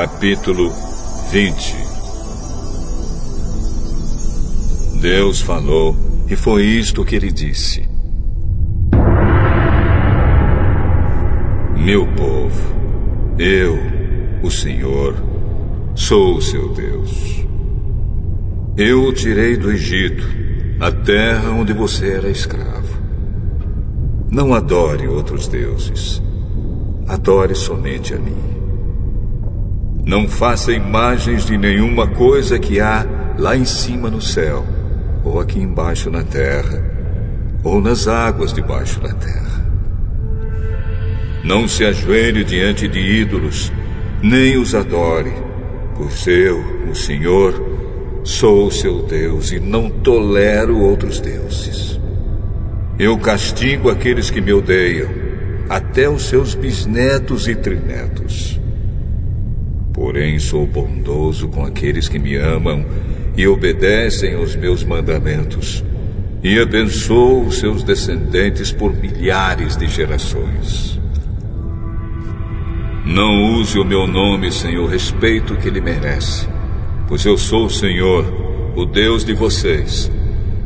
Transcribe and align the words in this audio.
Capítulo 0.00 0.72
20 1.30 1.76
Deus 4.98 5.42
falou, 5.42 5.94
e 6.26 6.34
foi 6.34 6.64
isto 6.64 7.04
que 7.04 7.14
ele 7.16 7.30
disse: 7.30 7.86
Meu 11.76 12.06
povo, 12.14 12.74
eu, 13.38 13.78
o 14.42 14.50
Senhor, 14.50 15.16
sou 15.94 16.36
o 16.36 16.40
seu 16.40 16.70
Deus. 16.72 17.44
Eu 18.78 19.02
o 19.04 19.12
tirei 19.12 19.58
do 19.58 19.70
Egito, 19.70 20.26
a 20.80 20.90
terra 20.90 21.50
onde 21.50 21.74
você 21.74 22.14
era 22.14 22.30
escravo. 22.30 22.98
Não 24.30 24.54
adore 24.54 25.06
outros 25.06 25.46
deuses. 25.46 26.22
Adore 27.06 27.54
somente 27.54 28.14
a 28.14 28.18
mim. 28.18 28.59
Não 30.04 30.28
faça 30.28 30.72
imagens 30.72 31.44
de 31.44 31.56
nenhuma 31.56 32.06
coisa 32.06 32.58
que 32.58 32.80
há 32.80 33.06
lá 33.38 33.56
em 33.56 33.64
cima 33.64 34.10
no 34.10 34.20
céu, 34.20 34.64
ou 35.24 35.40
aqui 35.40 35.58
embaixo 35.58 36.10
na 36.10 36.22
terra, 36.22 36.82
ou 37.62 37.80
nas 37.80 38.08
águas 38.08 38.52
debaixo 38.52 39.00
da 39.00 39.12
terra. 39.12 39.64
Não 41.44 41.66
se 41.66 41.84
ajoelhe 41.84 42.44
diante 42.44 42.86
de 42.88 42.98
ídolos, 42.98 43.72
nem 44.22 44.56
os 44.56 44.74
adore, 44.74 45.32
pois 45.96 46.26
eu, 46.26 46.58
o 46.90 46.94
Senhor, 46.94 47.70
Sou 48.22 48.70
seu 48.70 49.02
Deus 49.02 49.50
e 49.50 49.58
não 49.58 49.88
tolero 49.88 50.78
outros 50.78 51.20
deuses. 51.20 51.98
Eu 52.98 53.16
castigo 53.16 53.88
aqueles 53.88 54.30
que 54.30 54.42
me 54.42 54.52
odeiam, 54.52 55.08
até 55.68 56.08
os 56.08 56.24
seus 56.24 56.54
bisnetos 56.54 57.48
e 57.48 57.54
trinetos. 57.54 58.59
Porém, 60.00 60.38
sou 60.38 60.66
bondoso 60.66 61.48
com 61.48 61.64
aqueles 61.64 62.08
que 62.08 62.18
me 62.18 62.34
amam 62.34 62.84
e 63.36 63.46
obedecem 63.46 64.34
aos 64.34 64.56
meus 64.56 64.82
mandamentos, 64.82 65.84
e 66.42 66.58
abençoo 66.58 67.52
seus 67.52 67.82
descendentes 67.82 68.72
por 68.72 68.96
milhares 68.96 69.76
de 69.76 69.86
gerações. 69.86 70.98
Não 73.04 73.54
use 73.54 73.78
o 73.78 73.84
meu 73.84 74.06
nome 74.06 74.50
sem 74.50 74.78
o 74.78 74.86
respeito 74.86 75.56
que 75.56 75.68
ele 75.68 75.80
merece 75.80 76.48
pois 77.10 77.26
eu 77.26 77.36
sou 77.36 77.66
o 77.66 77.70
Senhor, 77.70 78.24
o 78.76 78.86
Deus 78.86 79.24
de 79.24 79.34
vocês, 79.34 80.08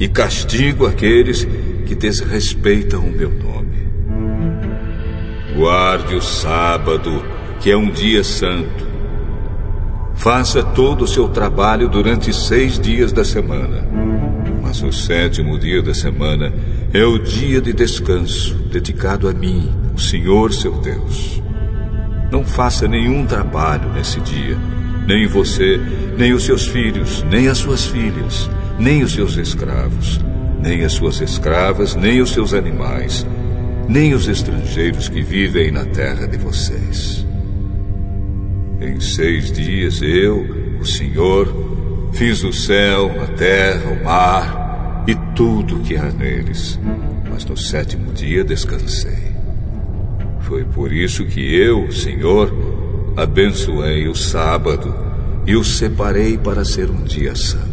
e 0.00 0.08
castigo 0.08 0.86
aqueles 0.86 1.46
que 1.84 1.94
desrespeitam 1.94 3.00
o 3.00 3.12
meu 3.12 3.28
nome. 3.28 3.76
Guarde 5.54 6.14
o 6.14 6.22
sábado, 6.22 7.22
que 7.60 7.70
é 7.70 7.76
um 7.76 7.90
dia 7.90 8.24
santo. 8.24 8.89
Faça 10.20 10.62
todo 10.62 11.02
o 11.02 11.08
seu 11.08 11.28
trabalho 11.28 11.88
durante 11.88 12.32
seis 12.32 12.78
dias 12.78 13.12
da 13.12 13.24
semana. 13.24 13.84
Mas 14.62 14.82
o 14.82 14.92
sétimo 14.92 15.58
dia 15.58 15.82
da 15.82 15.92
semana 15.92 16.52
é 16.94 17.04
o 17.04 17.18
dia 17.18 17.60
de 17.60 17.72
descanso, 17.72 18.54
dedicado 18.70 19.28
a 19.28 19.32
mim, 19.32 19.68
o 19.94 19.98
Senhor 19.98 20.52
seu 20.52 20.72
Deus. 20.80 21.42
Não 22.30 22.44
faça 22.44 22.86
nenhum 22.86 23.26
trabalho 23.26 23.92
nesse 23.92 24.20
dia 24.20 24.56
nem 25.10 25.26
você, 25.26 25.80
nem 26.16 26.32
os 26.32 26.44
seus 26.44 26.66
filhos, 26.68 27.24
nem 27.28 27.48
as 27.48 27.58
suas 27.58 27.86
filhas, 27.86 28.48
nem 28.78 29.02
os 29.02 29.12
seus 29.12 29.36
escravos, 29.36 30.20
nem 30.60 30.84
as 30.84 30.92
suas 30.92 31.20
escravas, 31.20 31.96
nem 31.96 32.20
os 32.20 32.30
seus 32.30 32.54
animais, 32.54 33.26
nem 33.88 34.14
os 34.14 34.28
estrangeiros 34.28 35.08
que 35.08 35.20
vivem 35.20 35.72
na 35.72 35.84
terra 35.84 36.26
de 36.26 36.38
vocês. 36.38 37.26
Em 38.80 38.98
seis 38.98 39.52
dias 39.52 40.00
eu, 40.00 40.78
o 40.80 40.86
Senhor, 40.86 42.10
fiz 42.12 42.42
o 42.42 42.52
céu, 42.52 43.10
a 43.22 43.26
terra, 43.26 43.90
o 43.90 44.04
mar 44.04 45.04
e 45.06 45.14
tudo 45.34 45.76
o 45.76 45.80
que 45.80 45.96
há 45.96 46.10
neles. 46.10 46.80
Mas 47.30 47.44
no 47.44 47.56
sétimo 47.56 48.12
dia 48.12 48.42
descansei. 48.42 49.30
Foi 50.40 50.64
por 50.64 50.92
isso 50.92 51.24
que 51.26 51.54
eu, 51.54 51.92
Senhor, 51.92 52.52
abençoei 53.16 54.08
o 54.08 54.14
sábado 54.14 54.94
e 55.46 55.54
o 55.54 55.62
separei 55.62 56.38
para 56.38 56.64
ser 56.64 56.90
um 56.90 57.04
dia 57.04 57.34
santo. 57.34 57.70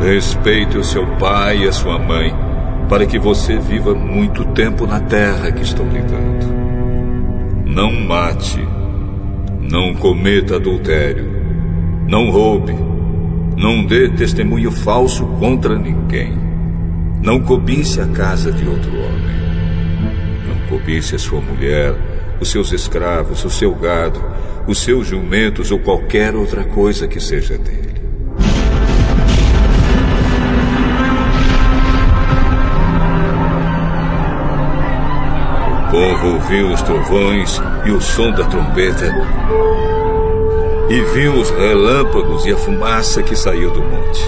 Respeite 0.00 0.76
o 0.76 0.84
seu 0.84 1.06
pai 1.16 1.64
e 1.64 1.68
a 1.68 1.72
sua 1.72 1.98
mãe, 1.98 2.30
para 2.88 3.06
que 3.06 3.18
você 3.18 3.58
viva 3.58 3.94
muito 3.94 4.44
tempo 4.46 4.86
na 4.86 5.00
terra 5.00 5.50
que 5.50 5.62
estou 5.62 5.86
lhe 5.86 6.00
dando. 6.00 6.54
Não 7.66 7.90
mate, 7.90 8.60
não 9.60 9.94
cometa 9.94 10.56
adultério, 10.56 11.28
não 12.06 12.30
roube, 12.30 12.74
não 13.56 13.84
dê 13.84 14.08
testemunho 14.10 14.70
falso 14.70 15.24
contra 15.38 15.78
ninguém. 15.78 16.36
Não 17.22 17.40
cobice 17.40 18.00
a 18.00 18.06
casa 18.06 18.52
de 18.52 18.68
outro 18.68 18.90
homem. 18.90 19.34
Não 20.46 20.68
cobice 20.68 21.14
a 21.14 21.18
sua 21.18 21.40
mulher, 21.40 21.94
os 22.38 22.50
seus 22.50 22.72
escravos, 22.72 23.44
o 23.44 23.50
seu 23.50 23.74
gado, 23.74 24.22
os 24.66 24.78
seus 24.78 25.06
jumentos 25.06 25.70
ou 25.70 25.78
qualquer 25.78 26.34
outra 26.34 26.64
coisa 26.64 27.08
que 27.08 27.18
seja 27.18 27.56
dele. 27.56 27.93
Ouviu 36.24 36.72
os 36.72 36.82
trovões 36.82 37.60
e 37.84 37.90
o 37.90 38.00
som 38.00 38.30
da 38.32 38.44
trombeta 38.44 39.12
e 40.88 41.00
viu 41.00 41.34
os 41.34 41.50
relâmpagos 41.50 42.44
e 42.46 42.52
a 42.52 42.56
fumaça 42.56 43.22
que 43.22 43.34
saiu 43.34 43.70
do 43.70 43.82
monte. 43.82 44.20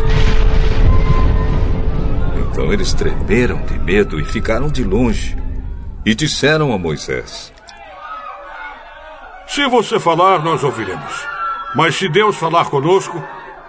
Então 2.39 2.73
eles 2.73 2.95
tremeram 2.95 3.63
de 3.67 3.79
medo 3.79 4.19
e 4.19 4.25
ficaram 4.25 4.69
de 4.69 4.83
longe. 4.83 5.37
E 6.05 6.15
disseram 6.15 6.73
a 6.73 6.79
Moisés: 6.79 7.53
Se 9.47 9.67
você 9.69 9.99
falar, 9.99 10.43
nós 10.43 10.65
ouviremos. 10.65 11.27
Mas 11.75 11.97
se 11.97 12.09
Deus 12.09 12.37
falar 12.37 12.67
conosco, 12.67 13.23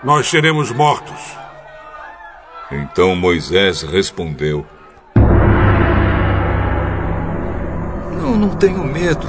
nós 0.03 0.27
seremos 0.27 0.71
mortos. 0.71 1.37
Então 2.71 3.15
Moisés 3.15 3.81
respondeu: 3.81 4.65
Tenho 8.59 8.83
medo, 8.83 9.27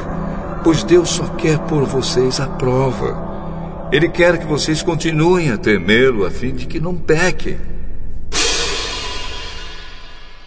pois 0.64 0.82
Deus 0.82 1.10
só 1.10 1.26
quer 1.28 1.58
pôr 1.58 1.84
vocês 1.84 2.40
à 2.40 2.46
prova. 2.46 3.88
Ele 3.92 4.08
quer 4.08 4.38
que 4.38 4.46
vocês 4.46 4.82
continuem 4.82 5.50
a 5.50 5.58
temê-lo 5.58 6.24
a 6.24 6.30
fim 6.30 6.54
de 6.54 6.66
que 6.66 6.80
não 6.80 6.94
pequem. 6.94 7.58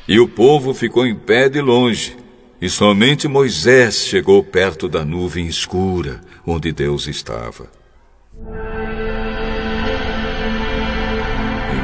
E 0.07 0.19
o 0.19 0.27
povo 0.27 0.73
ficou 0.73 1.05
em 1.05 1.15
pé 1.15 1.47
de 1.47 1.61
longe, 1.61 2.17
e 2.59 2.69
somente 2.69 3.27
Moisés 3.27 4.05
chegou 4.05 4.43
perto 4.43 4.89
da 4.89 5.05
nuvem 5.05 5.45
escura 5.45 6.19
onde 6.45 6.71
Deus 6.71 7.07
estava. 7.07 7.67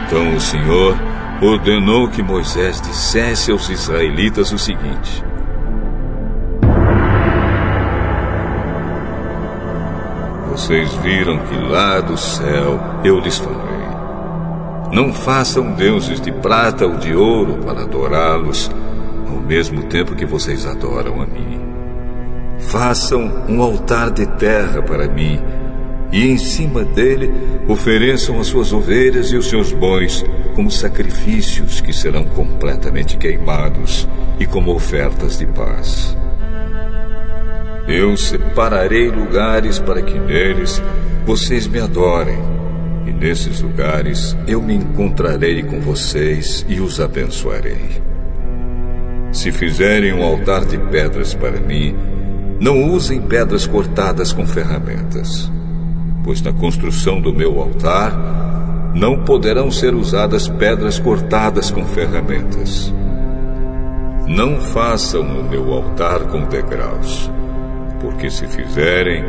Então 0.06 0.36
o 0.36 0.42
Senhor 0.42 0.98
ordenou 1.42 2.10
que 2.10 2.24
Moisés 2.24 2.82
dissesse 2.82 3.52
aos 3.52 3.70
israelitas 3.70 4.52
o 4.52 4.58
seguinte: 4.58 5.24
Vocês 10.58 10.92
viram 10.96 11.38
que 11.46 11.56
lá 11.56 12.02
do 12.02 12.18
céu 12.18 12.80
eu 13.04 13.20
lhes 13.20 13.38
falei. 13.38 13.88
Não 14.92 15.14
façam 15.14 15.72
deuses 15.74 16.20
de 16.20 16.32
prata 16.32 16.84
ou 16.88 16.98
de 16.98 17.14
ouro 17.14 17.60
para 17.64 17.84
adorá-los, 17.84 18.72
ao 19.30 19.40
mesmo 19.40 19.84
tempo 19.84 20.16
que 20.16 20.26
vocês 20.26 20.66
adoram 20.66 21.22
a 21.22 21.28
mim. 21.28 21.62
Façam 22.58 23.46
um 23.48 23.62
altar 23.62 24.10
de 24.10 24.26
terra 24.26 24.82
para 24.82 25.08
mim, 25.08 25.40
e 26.12 26.28
em 26.28 26.40
cima 26.40 26.84
dele 26.84 27.32
ofereçam 27.68 28.40
as 28.40 28.48
suas 28.48 28.74
ovelhas 28.74 29.32
e 29.32 29.38
os 29.38 29.48
seus 29.48 29.72
bois 29.72 30.26
como 30.56 30.72
sacrifícios 30.72 31.82
que 31.82 31.94
serão 31.94 32.26
completamente 32.26 33.16
queimados 33.16 34.10
e 34.40 34.48
como 34.48 34.74
ofertas 34.74 35.38
de 35.38 35.46
paz. 35.46 36.18
Eu 37.88 38.18
separarei 38.18 39.10
lugares 39.10 39.80
para 39.80 40.02
que 40.02 40.20
neles 40.20 40.82
vocês 41.26 41.66
me 41.68 41.80
adorem 41.80 42.38
e 43.08 43.12
nesses 43.14 43.62
lugares 43.62 44.36
eu 44.46 44.62
me 44.62 44.76
encontrarei 44.76 45.64
com 45.64 45.80
vocês 45.80 46.66
e 46.68 46.82
os 46.82 47.00
abençoarei. 47.00 48.02
Se 49.32 49.54
fizerem 49.54 50.14
um 50.14 50.24
altar 50.24 50.66
de 50.66 50.78
pedras 50.78 51.34
para 51.34 51.62
mim, 51.62 51.96
não 52.60 52.92
usem 52.92 53.22
pedras 53.22 53.66
cortadas 53.66 54.34
com 54.34 54.46
ferramentas, 54.46 55.50
pois 56.26 56.42
na 56.42 56.52
construção 56.52 57.22
do 57.22 57.34
meu 57.34 57.58
altar 57.62 58.92
não 58.94 59.24
poderão 59.24 59.72
ser 59.72 59.94
usadas 59.94 60.50
pedras 60.50 61.00
cortadas 61.00 61.72
com 61.72 61.86
ferramentas. 61.86 62.94
Não 64.28 64.60
façam 64.60 65.22
o 65.22 65.50
meu 65.50 65.72
altar 65.72 66.22
com 66.28 66.42
degraus, 66.46 67.30
porque 68.00 68.30
se 68.30 68.48
fizerem, 68.48 69.24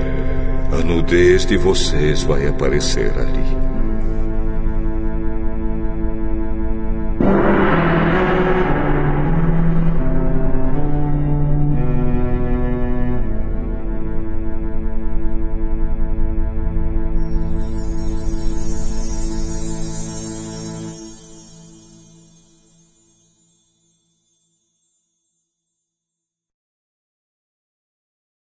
a 0.72 0.82
nudez 0.82 1.46
de 1.46 1.56
vocês 1.56 2.22
vai 2.22 2.46
aparecer 2.46 3.12
ali. 3.18 3.67